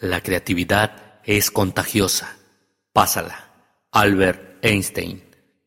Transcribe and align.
La 0.00 0.22
creatividad 0.22 1.20
es 1.24 1.50
contagiosa. 1.50 2.36
Pásala. 2.92 3.52
Albert 3.90 4.64
Einstein. 4.64 5.24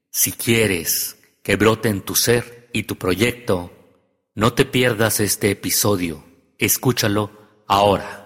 Si 0.09 0.31
quieres 0.31 1.17
que 1.43 1.57
brote 1.57 1.89
en 1.89 2.01
tu 2.01 2.15
ser 2.15 2.69
y 2.71 2.83
tu 2.83 2.97
proyecto, 2.97 3.71
no 4.35 4.53
te 4.53 4.65
pierdas 4.65 5.19
este 5.19 5.51
episodio. 5.51 6.23
Escúchalo 6.57 7.31
ahora. 7.67 8.20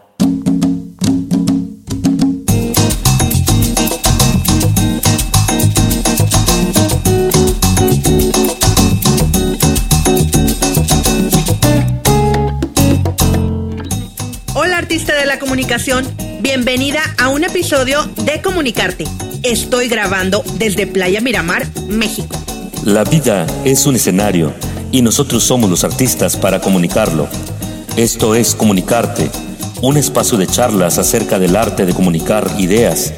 Bienvenida 16.41 16.99
a 17.17 17.29
un 17.29 17.45
episodio 17.45 18.03
de 18.25 18.41
Comunicarte. 18.41 19.05
Estoy 19.41 19.87
grabando 19.87 20.43
desde 20.55 20.85
Playa 20.85 21.21
Miramar, 21.21 21.65
México. 21.87 22.35
La 22.83 23.05
vida 23.05 23.47
es 23.63 23.85
un 23.85 23.95
escenario 23.95 24.53
y 24.91 25.01
nosotros 25.01 25.45
somos 25.45 25.69
los 25.69 25.85
artistas 25.85 26.35
para 26.35 26.59
comunicarlo. 26.59 27.29
Esto 27.95 28.35
es 28.35 28.53
Comunicarte, 28.53 29.31
un 29.81 29.95
espacio 29.95 30.37
de 30.37 30.47
charlas 30.47 30.97
acerca 30.97 31.39
del 31.39 31.55
arte 31.55 31.85
de 31.85 31.93
comunicar 31.93 32.51
ideas, 32.59 33.13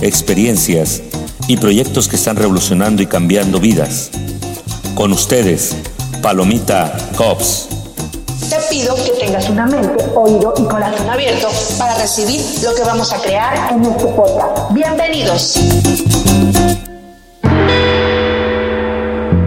experiencias 0.00 1.02
y 1.46 1.58
proyectos 1.58 2.08
que 2.08 2.16
están 2.16 2.36
revolucionando 2.36 3.02
y 3.02 3.06
cambiando 3.06 3.60
vidas. 3.60 4.10
Con 4.94 5.12
ustedes, 5.12 5.76
Palomita 6.22 6.96
Cops 7.16 7.68
te 8.48 8.56
pido 8.70 8.94
que 8.96 9.10
tengas 9.24 9.48
una 9.48 9.66
mente, 9.66 10.04
oído 10.14 10.54
y 10.58 10.64
corazón 10.64 11.08
abierto 11.08 11.48
para 11.78 11.96
recibir 11.98 12.40
lo 12.62 12.74
que 12.74 12.82
vamos 12.82 13.12
a 13.12 13.20
crear 13.20 13.72
en 13.72 13.84
este 13.84 14.06
podcast. 14.06 14.72
Bienvenidos. 14.72 15.56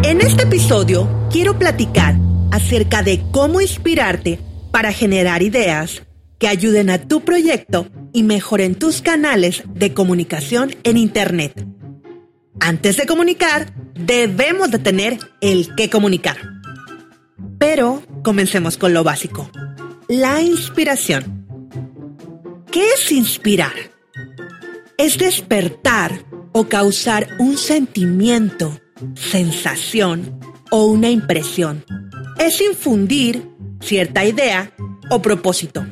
En 0.04 0.22
este 0.22 0.44
episodio 0.44 1.08
quiero 1.30 1.60
platicar 1.60 2.16
acerca 2.52 3.04
de 3.04 3.24
cómo 3.32 3.60
inspirarte 3.60 4.40
para 4.72 4.94
generar 4.94 5.42
ideas 5.42 6.04
que 6.38 6.48
ayuden 6.48 6.90
a 6.90 7.00
tu 7.00 7.22
proyecto 7.22 7.88
y 8.14 8.24
mejoren 8.24 8.76
tus 8.76 9.02
canales 9.02 9.64
de 9.68 9.94
comunicación 9.94 10.76
en 10.84 10.98
Internet. 10.98 11.66
Antes 12.60 12.96
de 12.98 13.06
comunicar, 13.06 13.74
debemos 13.94 14.72
de 14.72 14.80
tener 14.80 15.20
el 15.42 15.76
qué 15.76 15.90
comunicar. 15.90 16.55
Pero 17.68 18.04
comencemos 18.22 18.78
con 18.78 18.94
lo 18.94 19.04
básico. 19.04 19.50
La 20.08 20.40
inspiración. 20.40 21.48
¿Qué 22.72 22.90
es 22.90 23.12
inspirar? 23.12 23.74
Es 25.00 25.18
despertar 25.18 26.24
o 26.52 26.66
causar 26.66 27.28
un 27.40 27.58
sentimiento, 27.58 28.80
sensación 29.16 30.40
o 30.70 30.86
una 30.86 31.10
impresión. 31.10 31.84
Es 32.38 32.62
infundir 32.62 33.50
cierta 33.82 34.24
idea 34.24 34.72
o 35.10 35.24
propósito. 35.24 35.88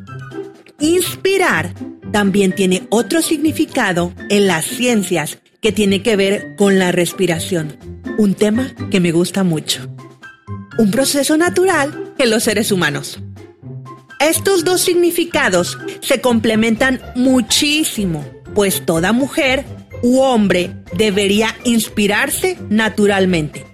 Inspirar 0.79 1.73
también 2.11 2.53
tiene 2.53 2.85
otro 2.91 3.23
significado 3.23 4.13
en 4.29 4.45
las 4.45 4.65
ciencias 4.65 5.39
que 5.59 5.71
tiene 5.71 6.03
que 6.03 6.17
ver 6.17 6.55
con 6.55 6.77
la 6.77 6.91
respiración, 6.91 7.75
un 8.19 8.35
tema 8.35 8.75
que 8.91 8.99
me 8.99 9.11
gusta 9.11 9.43
mucho 9.43 9.92
un 10.77 10.91
proceso 10.91 11.37
natural 11.37 12.13
en 12.17 12.29
los 12.29 12.43
seres 12.43 12.71
humanos. 12.71 13.19
Estos 14.19 14.63
dos 14.63 14.81
significados 14.81 15.77
se 16.01 16.21
complementan 16.21 17.01
muchísimo, 17.15 18.25
pues 18.53 18.85
toda 18.85 19.11
mujer 19.11 19.65
u 20.01 20.19
hombre 20.19 20.75
debería 20.97 21.55
inspirarse 21.63 22.57
naturalmente. 22.69 23.65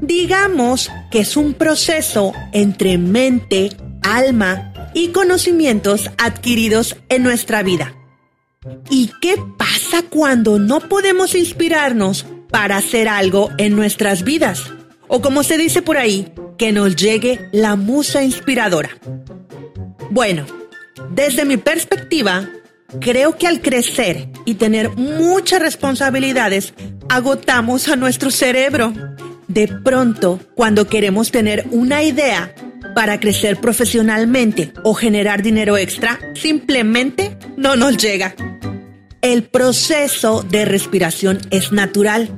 Digamos 0.00 0.90
que 1.10 1.20
es 1.20 1.36
un 1.36 1.54
proceso 1.54 2.32
entre 2.52 2.98
mente, 2.98 3.70
alma 4.02 4.72
y 4.94 5.08
conocimientos 5.08 6.10
adquiridos 6.18 6.96
en 7.08 7.22
nuestra 7.22 7.62
vida. 7.62 7.94
¿Y 8.90 9.10
qué 9.20 9.36
pasa 9.56 10.02
cuando 10.08 10.58
no 10.58 10.80
podemos 10.80 11.34
inspirarnos 11.34 12.26
para 12.50 12.76
hacer 12.76 13.08
algo 13.08 13.50
en 13.58 13.76
nuestras 13.76 14.22
vidas? 14.24 14.72
O 15.08 15.20
como 15.20 15.42
se 15.42 15.58
dice 15.58 15.82
por 15.82 15.96
ahí, 15.96 16.32
que 16.56 16.72
nos 16.72 16.96
llegue 16.96 17.48
la 17.52 17.76
musa 17.76 18.22
inspiradora. 18.22 18.90
Bueno, 20.10 20.44
desde 21.10 21.44
mi 21.44 21.56
perspectiva, 21.56 22.48
creo 23.00 23.36
que 23.36 23.46
al 23.46 23.60
crecer 23.60 24.28
y 24.44 24.54
tener 24.54 24.90
muchas 24.90 25.60
responsabilidades, 25.60 26.74
agotamos 27.08 27.88
a 27.88 27.96
nuestro 27.96 28.30
cerebro. 28.30 28.92
De 29.46 29.68
pronto, 29.68 30.40
cuando 30.54 30.86
queremos 30.86 31.30
tener 31.30 31.66
una 31.70 32.02
idea 32.02 32.54
para 32.94 33.20
crecer 33.20 33.58
profesionalmente 33.58 34.72
o 34.82 34.94
generar 34.94 35.42
dinero 35.42 35.76
extra, 35.76 36.18
simplemente 36.34 37.36
no 37.56 37.76
nos 37.76 37.96
llega. 37.96 38.34
El 39.20 39.44
proceso 39.44 40.42
de 40.42 40.64
respiración 40.64 41.38
es 41.50 41.72
natural 41.72 42.37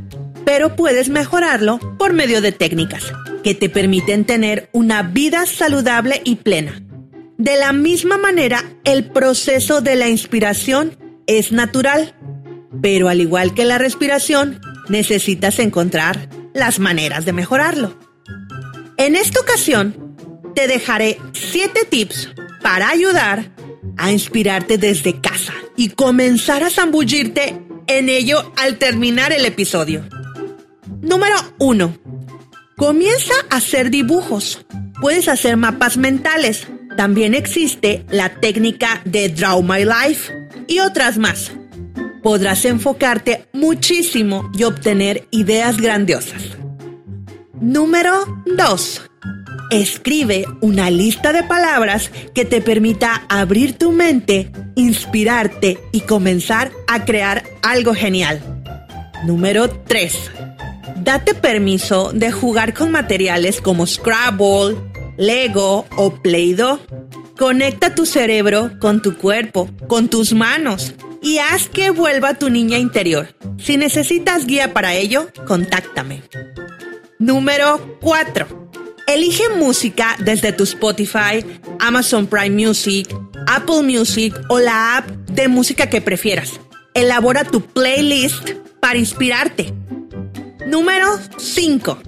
pero 0.50 0.74
puedes 0.74 1.10
mejorarlo 1.10 1.78
por 1.96 2.12
medio 2.12 2.40
de 2.40 2.50
técnicas 2.50 3.12
que 3.44 3.54
te 3.54 3.68
permiten 3.68 4.24
tener 4.24 4.68
una 4.72 5.04
vida 5.04 5.46
saludable 5.46 6.22
y 6.24 6.34
plena. 6.34 6.82
De 7.38 7.56
la 7.56 7.72
misma 7.72 8.18
manera, 8.18 8.64
el 8.82 9.04
proceso 9.04 9.80
de 9.80 9.94
la 9.94 10.08
inspiración 10.08 10.98
es 11.28 11.52
natural, 11.52 12.16
pero 12.82 13.08
al 13.08 13.20
igual 13.20 13.54
que 13.54 13.64
la 13.64 13.78
respiración, 13.78 14.60
necesitas 14.88 15.60
encontrar 15.60 16.28
las 16.52 16.80
maneras 16.80 17.24
de 17.24 17.32
mejorarlo. 17.32 17.96
En 18.96 19.14
esta 19.14 19.38
ocasión, 19.38 20.16
te 20.56 20.66
dejaré 20.66 21.20
7 21.32 21.82
tips 21.88 22.28
para 22.60 22.90
ayudar 22.90 23.52
a 23.96 24.10
inspirarte 24.10 24.78
desde 24.78 25.20
casa 25.20 25.54
y 25.76 25.90
comenzar 25.90 26.64
a 26.64 26.70
zambullirte 26.70 27.54
en 27.86 28.08
ello 28.08 28.52
al 28.56 28.78
terminar 28.78 29.32
el 29.32 29.44
episodio. 29.44 30.04
Número 31.02 31.36
1. 31.58 31.98
Comienza 32.76 33.32
a 33.48 33.56
hacer 33.56 33.90
dibujos. 33.90 34.66
Puedes 35.00 35.28
hacer 35.28 35.56
mapas 35.56 35.96
mentales. 35.96 36.66
También 36.96 37.34
existe 37.34 38.04
la 38.10 38.28
técnica 38.28 39.00
de 39.06 39.30
Draw 39.30 39.62
My 39.62 39.84
Life 39.84 40.30
y 40.68 40.80
otras 40.80 41.16
más. 41.16 41.52
Podrás 42.22 42.66
enfocarte 42.66 43.46
muchísimo 43.54 44.50
y 44.56 44.64
obtener 44.64 45.26
ideas 45.30 45.78
grandiosas. 45.78 46.42
Número 47.58 48.42
2. 48.44 49.02
Escribe 49.70 50.44
una 50.60 50.90
lista 50.90 51.32
de 51.32 51.44
palabras 51.44 52.10
que 52.34 52.44
te 52.44 52.60
permita 52.60 53.24
abrir 53.30 53.78
tu 53.78 53.92
mente, 53.92 54.52
inspirarte 54.74 55.78
y 55.92 56.00
comenzar 56.00 56.72
a 56.88 57.06
crear 57.06 57.44
algo 57.62 57.94
genial. 57.94 58.40
Número 59.24 59.70
3 59.70 60.30
date 61.02 61.34
permiso 61.34 62.12
de 62.12 62.30
jugar 62.30 62.74
con 62.74 62.90
materiales 62.90 63.60
como 63.60 63.86
Scrabble, 63.86 64.76
Lego 65.16 65.86
o 65.96 66.14
Play-Doh. 66.22 66.80
Conecta 67.38 67.94
tu 67.94 68.04
cerebro 68.04 68.72
con 68.80 69.00
tu 69.00 69.16
cuerpo, 69.16 69.70
con 69.86 70.08
tus 70.08 70.34
manos 70.34 70.94
y 71.22 71.38
haz 71.38 71.68
que 71.68 71.90
vuelva 71.90 72.34
tu 72.34 72.50
niña 72.50 72.78
interior. 72.78 73.34
Si 73.58 73.76
necesitas 73.76 74.46
guía 74.46 74.72
para 74.72 74.94
ello, 74.94 75.28
contáctame. 75.46 76.22
Número 77.18 77.98
4. 78.00 78.70
Elige 79.06 79.48
música 79.56 80.16
desde 80.20 80.52
tu 80.52 80.64
Spotify, 80.64 81.44
Amazon 81.80 82.26
Prime 82.26 82.66
Music, 82.66 83.08
Apple 83.46 83.82
Music 83.82 84.34
o 84.48 84.58
la 84.58 84.98
app 84.98 85.08
de 85.30 85.48
música 85.48 85.88
que 85.88 86.00
prefieras. 86.00 86.60
Elabora 86.94 87.44
tu 87.44 87.62
playlist 87.62 88.50
para 88.80 88.98
inspirarte. 88.98 89.72
Número 90.70 91.18
5. 91.36 91.98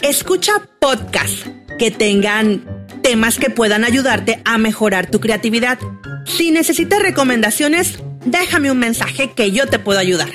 Escucha 0.00 0.52
podcasts 0.80 1.44
que 1.78 1.90
tengan 1.90 2.86
temas 3.02 3.36
que 3.38 3.50
puedan 3.50 3.84
ayudarte 3.84 4.40
a 4.46 4.56
mejorar 4.56 5.10
tu 5.10 5.20
creatividad. 5.20 5.78
Si 6.24 6.52
necesitas 6.52 7.02
recomendaciones, 7.02 7.98
déjame 8.24 8.70
un 8.70 8.78
mensaje 8.78 9.32
que 9.32 9.50
yo 9.50 9.66
te 9.66 9.78
puedo 9.78 9.98
ayudar. 9.98 10.30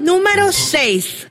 Número 0.00 0.52
6. 0.52 1.26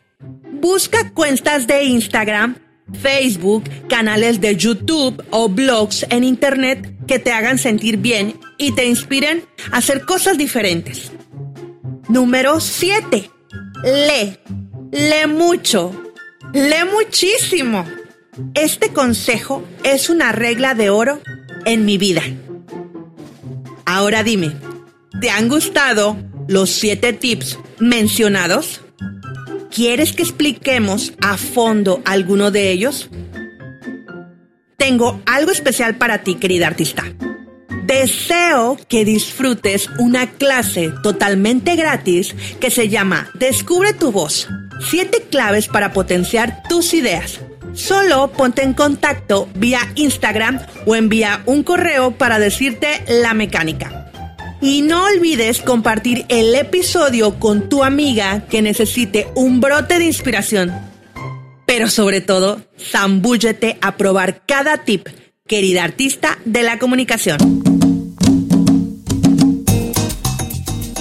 Busca 0.51 1.11
cuentas 1.11 1.65
de 1.65 1.85
Instagram, 1.85 2.57
Facebook, 3.01 3.63
canales 3.87 4.41
de 4.41 4.57
YouTube 4.57 5.23
o 5.29 5.47
blogs 5.47 6.05
en 6.09 6.25
Internet 6.25 6.93
que 7.07 7.19
te 7.19 7.31
hagan 7.31 7.57
sentir 7.57 7.95
bien 7.95 8.37
y 8.57 8.73
te 8.73 8.85
inspiren 8.85 9.45
a 9.71 9.77
hacer 9.77 10.05
cosas 10.05 10.37
diferentes. 10.37 11.09
Número 12.09 12.59
7. 12.59 13.31
Lee 13.85 14.60
Lee 14.91 15.27
mucho. 15.27 15.91
Lee 16.53 16.85
muchísimo. 16.91 17.85
Este 18.53 18.93
consejo 18.93 19.63
es 19.83 20.09
una 20.09 20.31
regla 20.31 20.73
de 20.75 20.89
oro 20.89 21.21
en 21.65 21.85
mi 21.85 21.97
vida. 21.97 22.23
Ahora 23.85 24.23
dime, 24.23 24.55
¿Te 25.21 25.29
han 25.29 25.49
gustado 25.49 26.17
los 26.47 26.71
siete 26.71 27.13
tips 27.13 27.59
mencionados? 27.77 28.81
¿Quieres 29.69 30.13
que 30.13 30.23
expliquemos 30.23 31.13
a 31.21 31.37
fondo 31.37 32.01
alguno 32.05 32.49
de 32.49 32.71
ellos? 32.71 33.07
Tengo 34.77 35.21
algo 35.27 35.51
especial 35.51 35.97
para 35.97 36.23
ti, 36.23 36.35
querida 36.35 36.65
artista. 36.65 37.03
Deseo 37.83 38.79
que 38.89 39.05
disfrutes 39.05 39.89
una 39.99 40.31
clase 40.31 40.91
totalmente 41.03 41.75
gratis 41.75 42.33
que 42.59 42.71
se 42.71 42.89
llama 42.89 43.29
Descubre 43.35 43.93
tu 43.93 44.11
voz. 44.11 44.47
Siete 44.89 45.27
claves 45.29 45.67
para 45.67 45.93
potenciar 45.93 46.63
tus 46.67 46.93
ideas. 46.93 47.39
Solo 47.73 48.31
ponte 48.31 48.63
en 48.63 48.73
contacto 48.73 49.47
vía 49.55 49.79
Instagram 49.95 50.59
o 50.85 50.95
envía 50.95 51.41
un 51.45 51.63
correo 51.63 52.11
para 52.11 52.39
decirte 52.39 53.03
la 53.07 53.33
mecánica. 53.33 54.11
Y 54.61 54.81
no 54.81 55.05
olvides 55.05 55.61
compartir 55.61 56.25
el 56.29 56.53
episodio 56.55 57.39
con 57.39 57.69
tu 57.69 57.83
amiga 57.83 58.45
que 58.49 58.61
necesite 58.61 59.27
un 59.35 59.59
brote 59.59 59.97
de 59.97 60.05
inspiración. 60.05 60.71
Pero 61.65 61.89
sobre 61.89 62.21
todo, 62.21 62.61
zambúllete 62.77 63.77
a 63.81 63.95
probar 63.97 64.45
cada 64.45 64.83
tip, 64.83 65.07
querida 65.47 65.83
artista 65.83 66.37
de 66.45 66.63
la 66.63 66.77
comunicación. 66.77 67.37